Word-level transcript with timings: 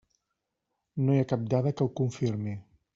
No 1.05 1.17
hi 1.17 1.21
ha 1.25 1.29
cap 1.35 1.47
dada 1.55 1.77
que 1.77 1.87
ho 1.89 1.95
confirmi. 2.03 2.61